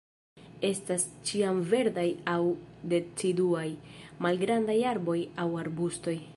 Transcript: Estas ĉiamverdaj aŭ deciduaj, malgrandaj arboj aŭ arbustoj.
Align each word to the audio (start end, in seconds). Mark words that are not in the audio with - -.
Estas 0.69 1.03
ĉiamverdaj 1.31 2.07
aŭ 2.33 2.39
deciduaj, 2.95 3.67
malgrandaj 4.27 4.81
arboj 4.95 5.19
aŭ 5.45 5.51
arbustoj. 5.65 6.21